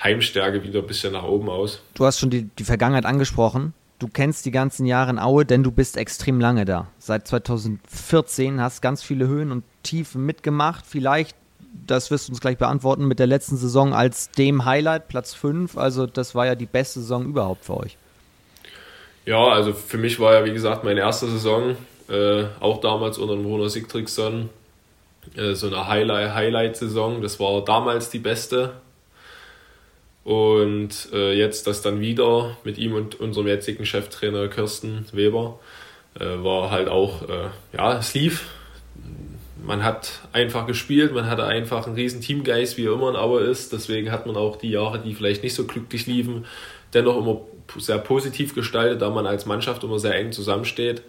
[0.02, 1.82] Heimstärke wieder ein bisschen nach oben aus.
[1.94, 3.74] Du hast schon die, die Vergangenheit angesprochen.
[3.98, 6.87] Du kennst die ganzen Jahre in Aue, denn du bist extrem lange da.
[6.98, 10.84] Seit 2014 hast ganz viele Höhen und Tiefen mitgemacht.
[10.87, 11.37] Vielleicht,
[11.84, 15.76] das wirst du uns gleich beantworten, mit der letzten Saison als dem Highlight, Platz 5.
[15.76, 17.96] Also das war ja die beste Saison überhaupt für euch.
[19.26, 21.76] Ja, also für mich war ja, wie gesagt, meine erste Saison,
[22.08, 24.48] äh, auch damals unter dem Bruno Sigtriksson,
[25.37, 27.20] äh, so eine Highlight-Saison.
[27.20, 28.74] das war damals die beste
[30.29, 35.59] und äh, jetzt das dann wieder mit ihm und unserem jetzigen Cheftrainer Kirsten Weber
[36.21, 38.45] äh, war halt auch, äh, ja, es lief.
[39.64, 43.41] Man hat einfach gespielt, man hatte einfach einen riesen Teamgeist, wie er immer in Aue
[43.41, 43.73] ist.
[43.73, 46.45] Deswegen hat man auch die Jahre, die vielleicht nicht so glücklich liefen,
[46.93, 47.41] dennoch immer
[47.79, 51.01] sehr positiv gestaltet, da man als Mannschaft immer sehr eng zusammensteht.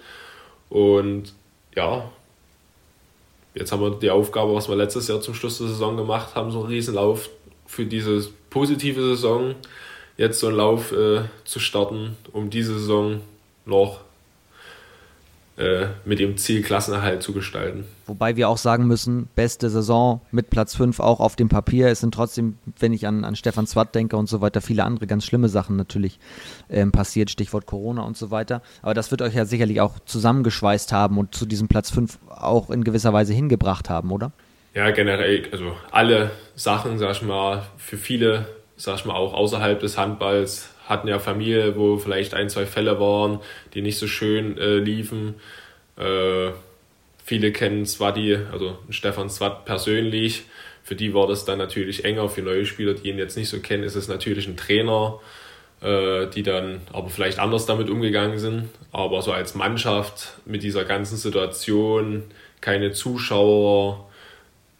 [0.69, 1.33] Und
[1.75, 2.09] ja,
[3.53, 6.51] jetzt haben wir die Aufgabe, was wir letztes Jahr zum Schluss der Saison gemacht haben,
[6.51, 7.29] so einen Riesenlauf
[7.65, 9.55] für diese positive Saison
[10.17, 13.21] jetzt so einen Lauf äh, zu starten, um diese Saison
[13.65, 14.01] noch
[15.59, 17.83] äh, mit dem Ziel Klassenerhalt zu gestalten.
[18.05, 21.87] Wobei wir auch sagen müssen, beste Saison mit Platz 5 auch auf dem Papier.
[21.87, 25.05] Es sind trotzdem, wenn ich an, an Stefan Zwart denke und so weiter, viele andere
[25.05, 26.19] ganz schlimme Sachen natürlich
[26.69, 28.61] ähm, passiert, Stichwort Corona und so weiter.
[28.81, 32.69] Aber das wird euch ja sicherlich auch zusammengeschweißt haben und zu diesem Platz 5 auch
[32.69, 34.31] in gewisser Weise hingebracht haben, oder?
[34.75, 39.79] Ja, generell, also alle Sachen, sag ich mal, für viele, sag ich mal, auch außerhalb
[39.79, 43.39] des Handballs hatten ja Familie, wo vielleicht ein, zwei Fälle waren,
[43.73, 45.35] die nicht so schön äh, liefen.
[45.97, 46.51] Äh,
[47.23, 50.43] viele kennen Swati, also Stefan Swat persönlich.
[50.83, 52.29] Für die war das dann natürlich enger.
[52.29, 55.19] Für neue Spieler, die ihn jetzt nicht so kennen, ist es natürlich ein Trainer,
[55.81, 58.69] äh, die dann aber vielleicht anders damit umgegangen sind.
[58.91, 62.23] Aber so als Mannschaft mit dieser ganzen Situation,
[62.61, 64.08] keine Zuschauer,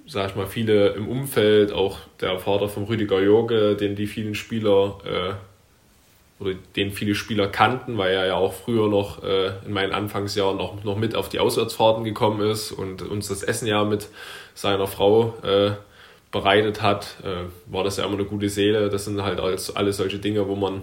[0.10, 4.34] sag ich mal, viele im Umfeld, auch der Vater von Rüdiger Jorge, den die vielen
[4.34, 9.72] Spieler äh, oder den viele Spieler kannten, weil er ja auch früher noch äh, in
[9.72, 13.84] meinen Anfangsjahren noch, noch mit auf die Auswärtsfahrten gekommen ist und uns das Essen ja
[13.84, 14.08] mit
[14.56, 15.72] seiner Frau äh,
[16.32, 18.90] bereitet hat, äh, war das ja immer eine gute Seele.
[18.90, 20.82] Das sind halt alles, alles solche Dinge, wo man,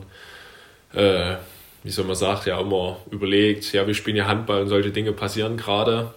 [0.92, 1.34] äh,
[1.82, 5.12] wie soll man sagen, ja immer überlegt, ja, wir spielen ja Handball und solche Dinge
[5.12, 6.12] passieren gerade.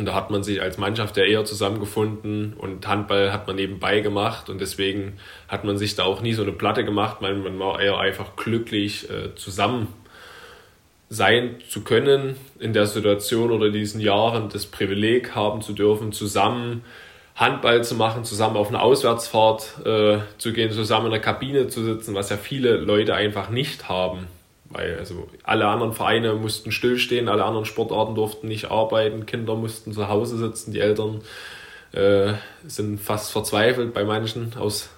[0.00, 4.00] Und da hat man sich als Mannschaft ja eher zusammengefunden und Handball hat man nebenbei
[4.00, 7.58] gemacht und deswegen hat man sich da auch nie so eine Platte gemacht, weil man
[7.58, 9.88] war eher einfach glücklich, äh, zusammen
[11.10, 16.82] sein zu können in der Situation oder diesen Jahren das Privileg haben zu dürfen, zusammen
[17.36, 21.84] Handball zu machen, zusammen auf eine Auswärtsfahrt äh, zu gehen, zusammen in der Kabine zu
[21.84, 24.28] sitzen, was ja viele Leute einfach nicht haben.
[24.70, 29.92] Weil also alle anderen Vereine mussten stillstehen, alle anderen Sportarten durften nicht arbeiten, Kinder mussten
[29.92, 31.22] zu Hause sitzen, die Eltern
[31.92, 32.34] äh,
[32.66, 34.88] sind fast verzweifelt bei manchen aus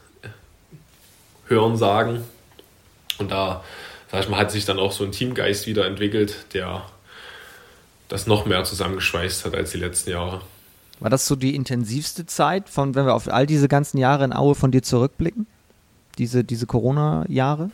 [1.47, 2.23] Hören sagen.
[3.19, 3.65] Und da,
[4.11, 6.85] sag ich mal, hat sich dann auch so ein Teamgeist wieder entwickelt, der
[8.09, 10.43] das noch mehr zusammengeschweißt hat als die letzten Jahre.
[11.01, 14.35] War das so die intensivste Zeit, von, wenn wir auf all diese ganzen Jahre in
[14.35, 15.47] Aue von dir zurückblicken?
[16.19, 17.71] Diese, diese Corona-Jahre?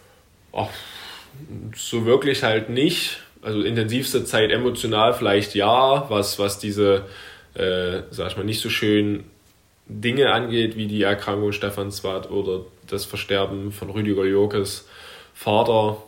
[1.75, 3.21] So wirklich halt nicht.
[3.43, 7.05] Also intensivste Zeit emotional vielleicht ja, was, was diese,
[7.55, 9.25] äh, sag ich mal, nicht so schön
[9.87, 14.87] Dinge angeht, wie die Erkrankung Stefan Swart oder das Versterben von Rüdiger Jokes
[15.35, 15.99] Vater.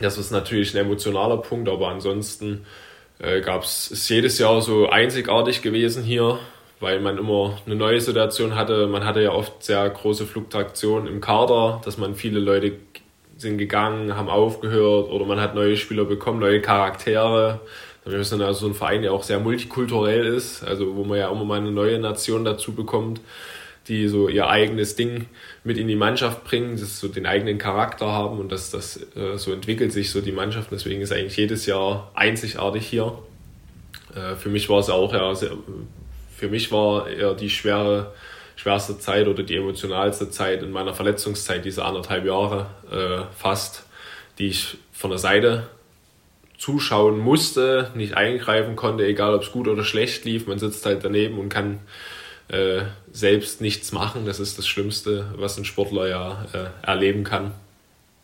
[0.00, 2.66] Das ist natürlich ein emotionaler Punkt, aber ansonsten
[3.18, 6.38] äh, gab es jedes Jahr so einzigartig gewesen hier,
[6.80, 8.88] weil man immer eine neue Situation hatte.
[8.88, 12.72] Man hatte ja oft sehr große Fluktuationen im Kader, dass man viele Leute
[13.44, 17.60] sind gegangen, haben aufgehört oder man hat neue Spieler bekommen, neue Charaktere.
[18.04, 21.30] Wir sind also so ein Verein, der auch sehr multikulturell ist, also wo man ja
[21.30, 23.20] immer mal eine neue Nation dazu bekommt,
[23.88, 25.26] die so ihr eigenes Ding
[25.62, 29.36] mit in die Mannschaft bringen, das so den eigenen Charakter haben und das, das äh,
[29.36, 30.70] so entwickelt sich so die Mannschaft.
[30.70, 33.18] Deswegen ist eigentlich jedes Jahr einzigartig hier.
[34.14, 35.34] Äh, für mich war es auch ja,
[36.36, 38.12] für mich war eher die schwere
[38.56, 43.84] schwerste Zeit oder die emotionalste Zeit in meiner Verletzungszeit, diese anderthalb Jahre äh, fast,
[44.38, 45.66] die ich von der Seite
[46.56, 50.46] zuschauen musste, nicht eingreifen konnte, egal ob es gut oder schlecht lief.
[50.46, 51.80] Man sitzt halt daneben und kann
[52.48, 54.24] äh, selbst nichts machen.
[54.24, 57.52] Das ist das Schlimmste, was ein Sportler ja äh, erleben kann.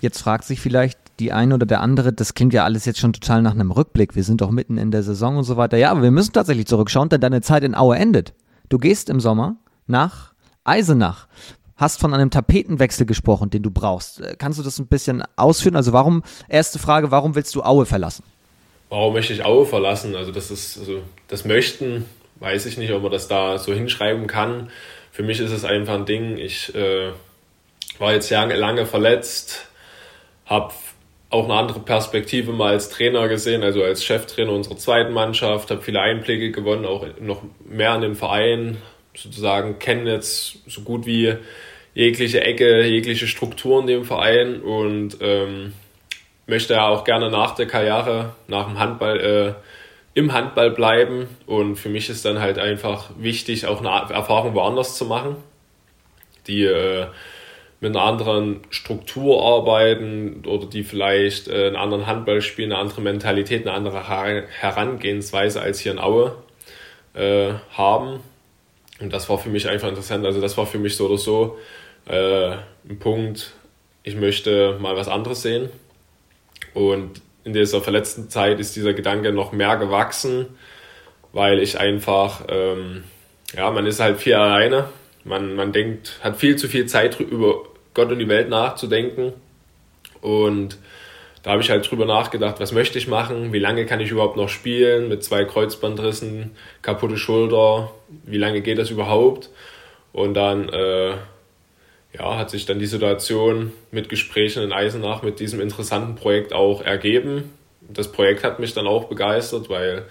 [0.01, 3.13] Jetzt fragt sich vielleicht die eine oder der andere, das klingt ja alles jetzt schon
[3.13, 4.17] total nach einem Rückblick.
[4.17, 5.77] Wir sind doch mitten in der Saison und so weiter.
[5.77, 8.33] Ja, aber wir müssen tatsächlich zurückschauen, denn deine Zeit in Aue endet.
[8.71, 9.57] Du gehst im Sommer
[9.91, 10.33] nach
[10.65, 11.27] Eisenach.
[11.77, 14.21] Hast von einem Tapetenwechsel gesprochen, den du brauchst.
[14.21, 15.77] Äh, kannst du das ein bisschen ausführen?
[15.77, 18.23] Also warum, erste Frage, warum willst du Aue verlassen?
[18.91, 20.17] Warum möchte ich Aue verlassen?
[20.17, 22.05] Also das ist, also das Möchten,
[22.41, 24.71] weiß ich nicht, ob man das da so hinschreiben kann.
[25.13, 26.37] Für mich ist es einfach ein Ding.
[26.37, 27.13] Ich äh,
[27.99, 29.69] war jetzt lange, verletzt,
[30.47, 30.73] habe
[31.31, 35.83] auch eine andere Perspektive mal als Trainer gesehen, also als Cheftrainer unserer zweiten Mannschaft, habe
[35.83, 38.79] viele Einblicke gewonnen, auch noch mehr an den Verein,
[39.23, 41.35] sozusagen kennen jetzt so gut wie
[41.95, 45.73] jegliche Ecke, jegliche Struktur in dem Verein und ähm,
[46.47, 51.29] möchte ja auch gerne nach der Karriere, nach dem Handball, äh, im Handball bleiben.
[51.47, 55.37] Und für mich ist dann halt einfach wichtig, auch eine Erfahrung woanders zu machen,
[56.47, 57.07] die äh,
[57.81, 63.01] mit einer anderen Struktur arbeiten oder die vielleicht äh, einen anderen Handball spielen, eine andere
[63.01, 66.37] Mentalität, eine andere Herangehensweise als hier in Aue
[67.15, 68.21] äh, haben.
[69.01, 70.27] Und das war für mich einfach interessant.
[70.27, 71.59] Also das war für mich so oder so
[72.07, 72.51] äh,
[72.89, 73.53] ein Punkt,
[74.03, 75.71] ich möchte mal was anderes sehen.
[76.75, 80.47] Und in dieser verletzten Zeit ist dieser Gedanke noch mehr gewachsen,
[81.33, 83.05] weil ich einfach, ähm,
[83.57, 84.89] ja, man ist halt viel alleine.
[85.25, 89.33] Man, man denkt, hat viel zu viel Zeit über Gott und die Welt nachzudenken.
[90.21, 90.79] Und
[91.43, 94.37] da habe ich halt drüber nachgedacht, was möchte ich machen, wie lange kann ich überhaupt
[94.37, 96.51] noch spielen mit zwei Kreuzbandrissen,
[96.83, 97.91] kaputte Schulter,
[98.25, 99.51] wie lange geht das überhaupt?
[100.13, 101.15] Und dann äh,
[102.13, 106.83] ja, hat sich dann die Situation mit Gesprächen in Eisenach mit diesem interessanten Projekt auch
[106.83, 107.53] ergeben.
[107.81, 110.05] Das Projekt hat mich dann auch begeistert, weil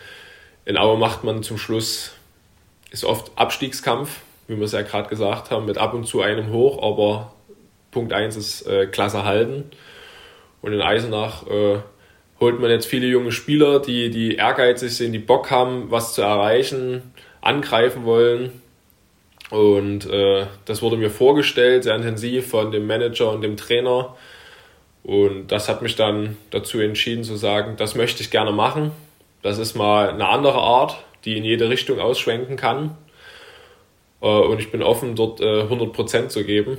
[0.65, 2.13] in Aue macht man zum Schluss,
[2.92, 6.52] ist oft Abstiegskampf, wie wir es ja gerade gesagt haben, mit ab und zu einem
[6.52, 7.34] hoch, aber
[7.92, 9.72] Punkt 1 ist äh, Klasse halten.
[10.62, 11.80] Und in Eisenach äh,
[12.39, 16.22] holt man jetzt viele junge Spieler, die, die ehrgeizig sind, die Bock haben, was zu
[16.22, 18.62] erreichen, angreifen wollen.
[19.50, 24.15] Und äh, das wurde mir vorgestellt, sehr intensiv von dem Manager und dem Trainer.
[25.04, 28.91] Und das hat mich dann dazu entschieden zu sagen, das möchte ich gerne machen.
[29.41, 32.98] Das ist mal eine andere Art, die in jede Richtung ausschwenken kann.
[34.22, 36.78] Äh, und ich bin offen, dort äh, 100% zu geben.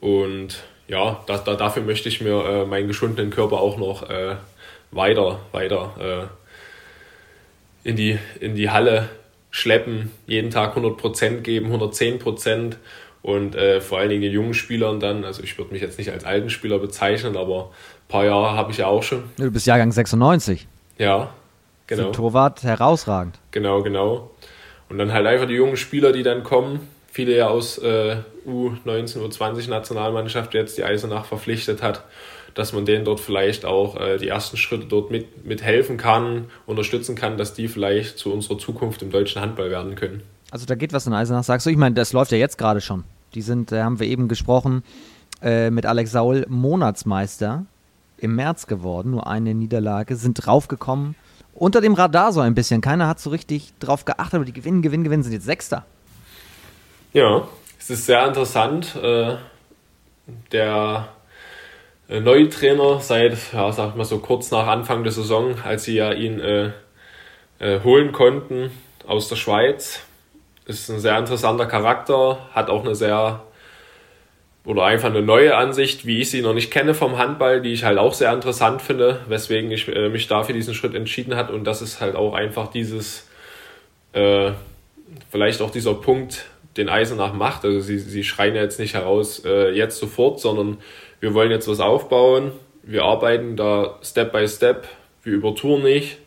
[0.00, 4.36] Und ja, da, da, dafür möchte ich mir äh, meinen geschundenen Körper auch noch äh,
[4.90, 6.30] weiter, weiter
[7.84, 9.08] äh, in, die, in die Halle
[9.50, 12.76] schleppen, jeden Tag 100% geben, 110%
[13.22, 16.10] und äh, vor allen Dingen den jungen Spielern dann, also ich würde mich jetzt nicht
[16.10, 19.24] als alten Spieler bezeichnen, aber ein paar Jahre habe ich ja auch schon.
[19.36, 20.66] Du bist Jahrgang 96.
[20.98, 21.30] Ja,
[21.86, 22.10] genau.
[22.12, 23.38] Torwart herausragend.
[23.50, 24.30] Genau, genau.
[24.88, 29.18] Und dann halt einfach die jungen Spieler, die dann kommen, viele ja aus äh, U19,
[29.18, 32.04] U20 Nationalmannschaft jetzt die Eisenach verpflichtet hat,
[32.54, 36.46] dass man denen dort vielleicht auch äh, die ersten Schritte dort mit, mit helfen kann,
[36.66, 40.22] unterstützen kann, dass die vielleicht zu unserer Zukunft im deutschen Handball werden können.
[40.50, 41.70] Also da geht was in Eisenach, sagst du?
[41.70, 43.04] Ich meine, das läuft ja jetzt gerade schon.
[43.34, 44.82] Die sind, da haben wir eben gesprochen,
[45.42, 47.66] äh, mit Alex Saul Monatsmeister
[48.16, 51.14] im März geworden, nur eine Niederlage, sind draufgekommen.
[51.54, 52.80] Unter dem Radar so ein bisschen.
[52.80, 55.84] Keiner hat so richtig drauf geachtet, aber die gewinnen, gewinnen, gewinnen, sind jetzt Sechster.
[57.14, 58.94] Ja, es ist sehr interessant.
[58.96, 59.36] Äh,
[60.52, 61.08] der
[62.10, 65.94] äh, neue Trainer seit, ja, sag mal so kurz nach Anfang der Saison, als sie
[65.94, 66.72] ja ihn äh,
[67.60, 68.70] äh, holen konnten
[69.06, 70.00] aus der Schweiz,
[70.66, 73.42] ist ein sehr interessanter Charakter, hat auch eine sehr
[74.66, 77.84] oder einfach eine neue Ansicht, wie ich sie noch nicht kenne vom Handball, die ich
[77.84, 81.64] halt auch sehr interessant finde, weswegen ich äh, mich dafür diesen Schritt entschieden hat und
[81.64, 83.24] das ist halt auch einfach dieses
[85.30, 86.46] vielleicht auch dieser Punkt,
[86.78, 87.64] den Eisenach macht.
[87.64, 90.78] Also sie, sie schreien jetzt nicht heraus, äh, jetzt sofort, sondern
[91.20, 92.52] wir wollen jetzt was aufbauen.
[92.82, 94.88] Wir arbeiten da Step by Step,
[95.22, 96.18] wir übertouren nicht.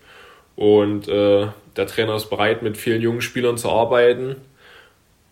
[0.56, 4.36] Und äh, der Trainer ist bereit, mit vielen jungen Spielern zu arbeiten.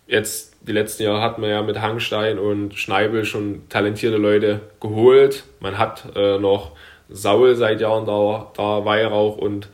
[0.08, 5.43] Jetzt, die letzten Jahre hat man ja mit Hangstein und Schneibel schon talentierte Leute geholt.
[5.60, 6.71] Man hat äh, noch
[7.10, 9.69] Saul seit Jahren da, da Weihrauch und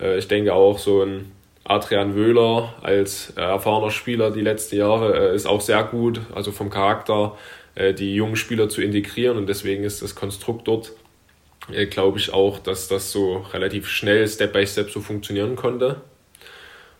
[0.00, 1.32] äh, ich denke auch so ein
[1.64, 6.50] Adrian Wöhler als äh, erfahrener Spieler die letzten Jahre äh, ist auch sehr gut, also
[6.50, 7.36] vom Charakter,
[7.74, 10.92] äh, die jungen Spieler zu integrieren und deswegen ist das Konstrukt dort,
[11.90, 16.00] glaube ich auch, dass das so relativ schnell, Step by Step so funktionieren konnte.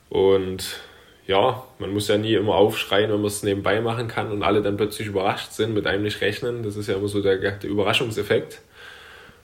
[0.08, 0.78] Und
[1.26, 4.62] ja, man muss ja nie immer aufschreien, wenn man es nebenbei machen kann und alle
[4.62, 6.62] dann plötzlich überrascht sind, mit einem nicht rechnen.
[6.62, 8.60] Das ist ja immer so der, der Überraschungseffekt.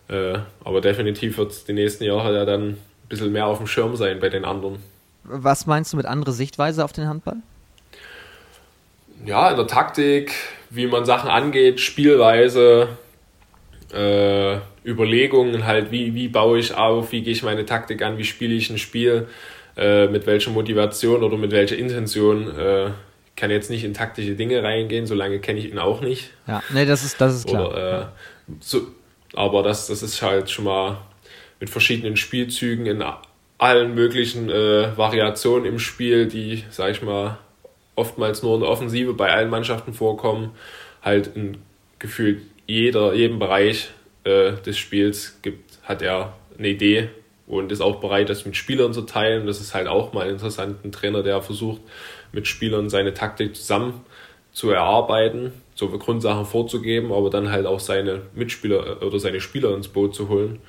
[0.07, 2.79] aber definitiv wird es die nächsten Jahre ja dann ein
[3.09, 4.79] bisschen mehr auf dem Schirm sein bei den anderen.
[5.31, 7.37] Was meinst du mit andere Sichtweise auf den Handball?
[9.25, 10.33] Ja, in der Taktik,
[10.71, 12.89] wie man Sachen angeht, Spielweise,
[13.93, 18.25] äh, Überlegungen halt, wie, wie baue ich auf, wie gehe ich meine Taktik an, wie
[18.25, 19.29] spiele ich ein Spiel,
[19.77, 22.57] äh, mit welcher Motivation oder mit welcher Intention.
[22.57, 22.91] Äh,
[23.37, 26.31] kann jetzt nicht in taktische Dinge reingehen, solange kenne ich ihn auch nicht.
[26.49, 27.69] Ja, nee, das ist, das ist klar.
[27.69, 28.89] Oder, äh, so,
[29.35, 30.99] aber das, das ist halt schon mal
[31.61, 33.03] mit verschiedenen Spielzügen in
[33.59, 37.39] allen möglichen äh, Variationen im Spiel, die, sag ich mal,
[37.97, 40.53] oftmals nur in der Offensive bei allen Mannschaften vorkommen,
[41.03, 41.59] halt in
[41.99, 43.91] gefühlt jeder, jedem Bereich
[44.25, 47.09] äh, des Spiels gibt, hat er eine Idee
[47.49, 49.47] und ist auch bereit, das mit Spielern zu teilen.
[49.47, 51.81] Das ist halt auch mal interessant, ein Trainer, der versucht,
[52.31, 54.05] mit Spielern seine Taktik zusammen
[54.53, 59.75] zu erarbeiten, so Grundsachen vorzugeben, aber dann halt auch seine Mitspieler äh, oder seine Spieler
[59.75, 60.61] ins Boot zu holen.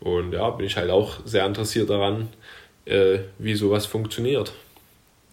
[0.00, 2.28] Und ja, bin ich halt auch sehr interessiert daran,
[2.86, 4.52] äh, wie sowas funktioniert.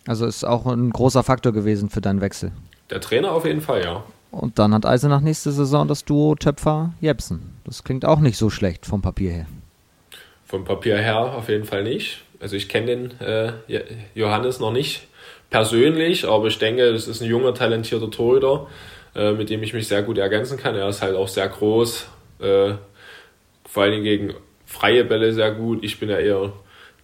[0.05, 2.51] Also ist auch ein großer Faktor gewesen für deinen Wechsel.
[2.89, 4.03] Der Trainer auf jeden Fall, ja.
[4.31, 7.57] Und dann hat Eisenach nächste Saison das Duo Töpfer-Jepsen.
[7.65, 9.45] Das klingt auch nicht so schlecht vom Papier her.
[10.45, 12.23] Vom Papier her auf jeden Fall nicht.
[12.39, 13.53] Also ich kenne den äh,
[14.15, 15.07] Johannes noch nicht
[15.49, 18.67] persönlich, aber ich denke, das ist ein junger, talentierter Torhüter,
[19.15, 20.75] äh, mit dem ich mich sehr gut ergänzen kann.
[20.75, 22.07] Er ist halt auch sehr groß,
[22.39, 22.73] äh,
[23.65, 24.33] vor allen Dingen gegen
[24.67, 25.83] freie Bälle sehr gut.
[25.83, 26.53] Ich bin ja eher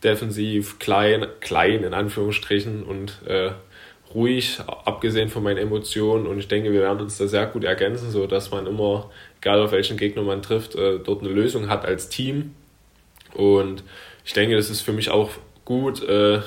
[0.04, 3.52] defensiv, klein, klein in Anführungsstrichen und äh,
[4.13, 6.28] ruhig, abgesehen von meinen Emotionen.
[6.28, 9.10] Und ich denke, wir werden uns da sehr gut ergänzen, sodass man immer
[9.41, 12.54] egal auf welchen Gegner man trifft, äh, dort eine Lösung hat als Team.
[13.34, 13.84] Und
[14.26, 15.32] ich denke, das ist für mich auch
[15.65, 16.41] gut, äh,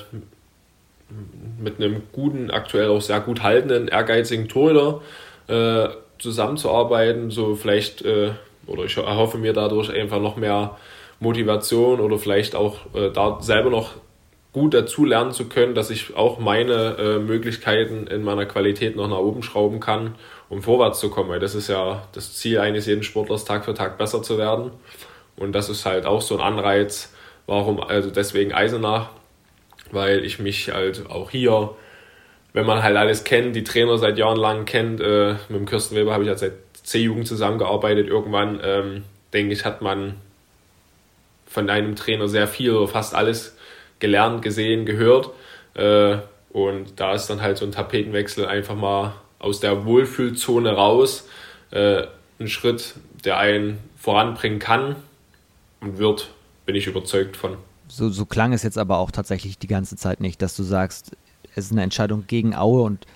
[1.58, 5.02] mit einem guten, aktuell auch sehr gut haltenden, ehrgeizigen Torhüter
[5.48, 8.32] äh, zusammenzuarbeiten, so vielleicht, äh,
[8.66, 10.76] oder ich erhoffe mir dadurch einfach noch mehr
[11.20, 13.94] Motivation oder vielleicht auch äh, da selber noch
[14.52, 19.06] gut dazu lernen zu können, dass ich auch meine äh, Möglichkeiten in meiner Qualität noch
[19.06, 20.14] nach oben schrauben kann,
[20.48, 21.28] um vorwärts zu kommen.
[21.28, 24.70] Weil das ist ja das Ziel eines jeden Sportlers, Tag für Tag besser zu werden.
[25.36, 27.12] Und das ist halt auch so ein Anreiz,
[27.46, 29.10] warum, also deswegen Eisenach,
[29.90, 31.72] weil ich mich halt auch hier,
[32.54, 35.96] wenn man halt alles kennt, die Trainer seit Jahren lang kennt, äh, mit dem Kirsten
[35.96, 40.14] Weber habe ich ja seit C-Jugend zusammengearbeitet, irgendwann ähm, denke ich, hat man
[41.56, 43.56] von einem Trainer sehr viel oder fast alles
[43.98, 45.30] gelernt, gesehen, gehört.
[45.72, 46.18] Äh,
[46.50, 51.26] und da ist dann halt so ein Tapetenwechsel einfach mal aus der Wohlfühlzone raus.
[51.70, 52.02] Äh,
[52.38, 54.96] ein Schritt, der einen voranbringen kann
[55.80, 56.28] und wird,
[56.66, 57.56] bin ich überzeugt von.
[57.88, 61.16] So, so klang es jetzt aber auch tatsächlich die ganze Zeit nicht, dass du sagst,
[61.54, 63.06] es ist eine Entscheidung gegen Aue und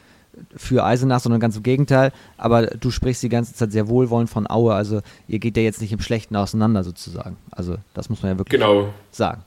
[0.56, 2.12] für Eisenach, sondern ganz im Gegenteil.
[2.36, 4.74] Aber du sprichst die ganze Zeit sehr wohlwollend von Aue.
[4.74, 7.36] Also ihr geht ja jetzt nicht im Schlechten auseinander sozusagen.
[7.50, 8.92] Also das muss man ja wirklich genau.
[9.10, 9.42] sagen.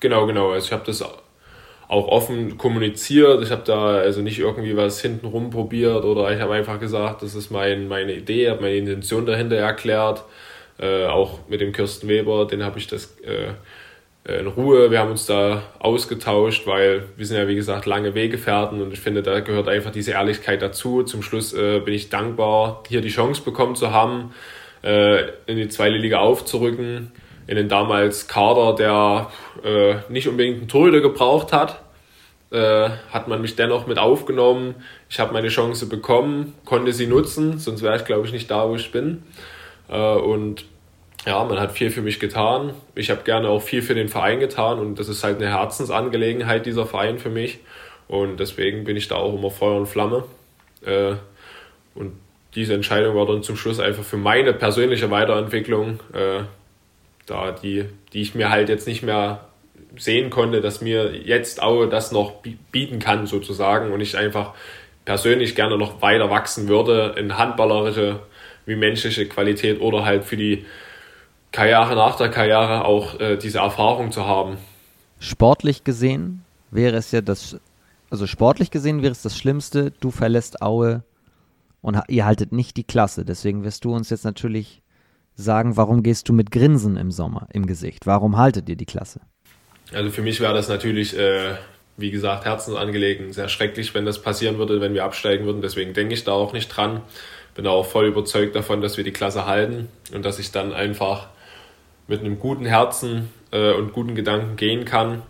[0.00, 0.50] Genau, genau.
[0.50, 3.42] Also ich habe das auch offen kommuniziert.
[3.42, 7.34] Ich habe da also nicht irgendwie was hintenrum probiert oder ich habe einfach gesagt, das
[7.34, 10.24] ist mein, meine Idee, habe meine Intention dahinter erklärt.
[10.78, 13.52] Äh, auch mit dem Kirsten Weber, den habe ich das äh,
[14.24, 14.90] in Ruhe.
[14.90, 19.00] Wir haben uns da ausgetauscht, weil wir sind ja wie gesagt lange Weggefährten und ich
[19.00, 21.02] finde, da gehört einfach diese Ehrlichkeit dazu.
[21.02, 24.32] Zum Schluss äh, bin ich dankbar, hier die Chance bekommen zu haben,
[24.82, 27.12] äh, in die zweite Liga aufzurücken,
[27.46, 29.30] in den damals Kader, der
[29.64, 31.80] äh, nicht unbedingt einen Torhüter gebraucht hat.
[32.52, 34.74] Äh, hat man mich dennoch mit aufgenommen.
[35.08, 38.68] Ich habe meine Chance bekommen, konnte sie nutzen, sonst wäre ich glaube ich nicht da,
[38.68, 39.22] wo ich bin.
[39.88, 40.64] Äh, und
[41.26, 42.72] ja, man hat viel für mich getan.
[42.94, 46.64] Ich habe gerne auch viel für den Verein getan und das ist halt eine Herzensangelegenheit,
[46.66, 47.58] dieser Verein für mich.
[48.08, 50.24] Und deswegen bin ich da auch immer Feuer und Flamme.
[50.84, 51.14] Äh,
[51.94, 52.12] und
[52.54, 56.42] diese Entscheidung war dann zum Schluss einfach für meine persönliche Weiterentwicklung, äh,
[57.26, 59.46] da die, die ich mir halt jetzt nicht mehr
[59.96, 64.54] sehen konnte, dass mir jetzt auch das noch bieten kann sozusagen und ich einfach
[65.04, 68.20] persönlich gerne noch weiter wachsen würde in handballerische
[68.66, 70.64] wie menschliche Qualität oder halt für die
[71.52, 74.56] Karriere nach der Karriere auch äh, diese Erfahrung zu haben.
[75.18, 77.56] Sportlich gesehen wäre es ja das,
[78.10, 81.02] also sportlich gesehen wäre es das Schlimmste, du verlässt Aue
[81.82, 83.24] und ihr haltet nicht die Klasse.
[83.24, 84.82] Deswegen wirst du uns jetzt natürlich
[85.34, 88.06] sagen, warum gehst du mit Grinsen im Sommer im Gesicht?
[88.06, 89.20] Warum haltet ihr die Klasse?
[89.92, 91.54] Also für mich wäre das natürlich, äh,
[91.96, 95.62] wie gesagt, herzensangelegenheit, sehr schrecklich, wenn das passieren würde, wenn wir absteigen würden.
[95.62, 97.00] Deswegen denke ich da auch nicht dran.
[97.54, 101.28] Bin auch voll überzeugt davon, dass wir die Klasse halten und dass ich dann einfach
[102.10, 105.22] mit einem guten Herzen äh, und guten Gedanken gehen kann,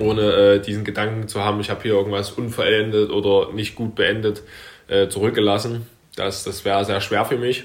[0.00, 4.42] ohne äh, diesen Gedanken zu haben, ich habe hier irgendwas unvollendet oder nicht gut beendet,
[4.88, 5.86] äh, zurückgelassen.
[6.16, 7.64] Das, das wäre sehr schwer für mich.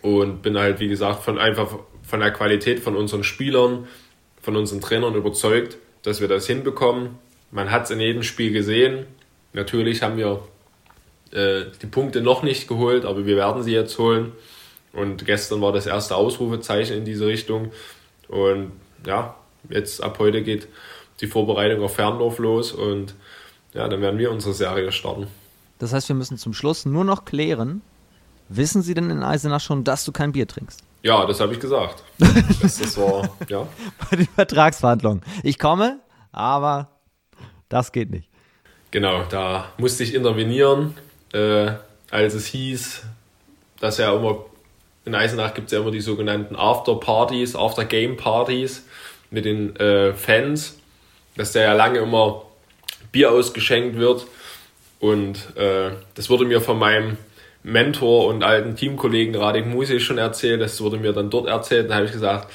[0.00, 3.88] Und bin halt, wie gesagt, von einfach von der Qualität von unseren Spielern,
[4.40, 7.18] von unseren Trainern überzeugt, dass wir das hinbekommen.
[7.50, 9.06] Man hat es in jedem Spiel gesehen.
[9.52, 10.44] Natürlich haben wir
[11.32, 14.32] äh, die Punkte noch nicht geholt, aber wir werden sie jetzt holen.
[14.96, 17.70] Und gestern war das erste Ausrufezeichen in diese Richtung.
[18.28, 18.72] Und
[19.04, 19.36] ja,
[19.68, 20.68] jetzt ab heute geht
[21.20, 23.14] die Vorbereitung auf Ferndorf los und
[23.74, 25.26] ja, dann werden wir unsere Serie starten.
[25.78, 27.82] Das heißt, wir müssen zum Schluss nur noch klären,
[28.48, 30.80] wissen Sie denn in Eisenach schon, dass du kein Bier trinkst?
[31.02, 32.02] Ja, das habe ich gesagt.
[32.18, 33.68] das, das war, ja.
[34.10, 35.22] Bei den Vertragsverhandlungen.
[35.42, 36.00] Ich komme,
[36.32, 36.88] aber
[37.68, 38.30] das geht nicht.
[38.90, 40.94] Genau, da musste ich intervenieren,
[41.32, 41.72] äh,
[42.10, 43.02] als es hieß,
[43.78, 44.46] dass ja immer
[45.06, 48.84] in Eisenach gibt es ja immer die sogenannten After-Partys, After-Game-Partys
[49.30, 50.78] mit den äh, Fans,
[51.36, 52.42] dass da ja lange immer
[53.12, 54.26] Bier ausgeschenkt wird.
[54.98, 57.16] Und äh, das wurde mir von meinem
[57.62, 60.60] Mentor und alten Teamkollegen Radik Musi schon erzählt.
[60.60, 61.88] Das wurde mir dann dort erzählt.
[61.88, 62.52] Dann habe ich gesagt,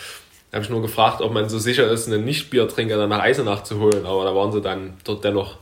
[0.52, 3.80] habe ich nur gefragt, ob man so sicher ist, einen Nicht-Biertrinker dann nach Eisenach zu
[3.80, 4.06] holen.
[4.06, 5.58] Aber da waren sie dann dort dennoch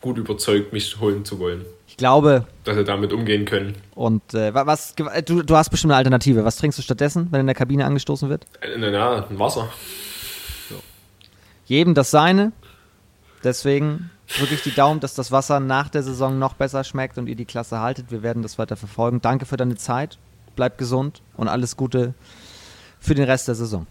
[0.00, 1.66] gut überzeugt, mich holen zu wollen
[2.00, 2.46] glaube.
[2.64, 3.76] Dass wir damit umgehen können.
[3.94, 6.44] Und äh, was, du, du hast bestimmt eine Alternative.
[6.44, 8.46] Was trinkst du stattdessen, wenn in der Kabine angestoßen wird?
[8.76, 9.68] Na, na ein Wasser.
[10.68, 10.76] So.
[11.66, 12.50] Jedem das seine.
[13.44, 17.28] Deswegen drücke ich die Daumen, dass das Wasser nach der Saison noch besser schmeckt und
[17.28, 18.10] ihr die Klasse haltet.
[18.10, 19.20] Wir werden das weiter verfolgen.
[19.20, 20.18] Danke für deine Zeit.
[20.56, 22.14] Bleib gesund und alles Gute
[22.98, 23.86] für den Rest der Saison.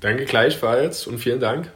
[0.00, 1.70] Danke gleichfalls und vielen Dank.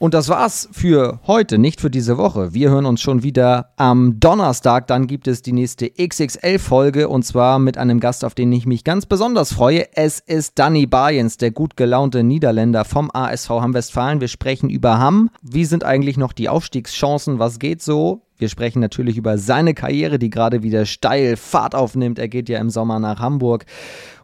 [0.00, 2.54] Und das war's für heute, nicht für diese Woche.
[2.54, 4.86] Wir hören uns schon wieder am Donnerstag.
[4.86, 8.82] Dann gibt es die nächste XXL-Folge und zwar mit einem Gast, auf den ich mich
[8.82, 9.94] ganz besonders freue.
[9.94, 14.22] Es ist Danny Bayens, der gut gelaunte Niederländer vom ASV Hamm-Westfalen.
[14.22, 15.28] Wir sprechen über Hamm.
[15.42, 17.38] Wie sind eigentlich noch die Aufstiegschancen?
[17.38, 18.22] Was geht so?
[18.38, 22.18] Wir sprechen natürlich über seine Karriere, die gerade wieder steil Fahrt aufnimmt.
[22.18, 23.66] Er geht ja im Sommer nach Hamburg.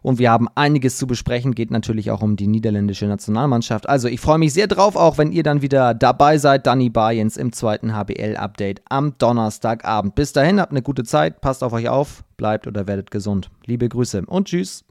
[0.06, 3.88] Und wir haben einiges zu besprechen, geht natürlich auch um die niederländische Nationalmannschaft.
[3.88, 6.64] Also ich freue mich sehr drauf, auch wenn ihr dann wieder dabei seid.
[6.64, 10.14] Danny Bayens im zweiten HBL-Update am Donnerstagabend.
[10.14, 13.50] Bis dahin, habt eine gute Zeit, passt auf euch auf, bleibt oder werdet gesund.
[13.64, 14.84] Liebe Grüße und tschüss.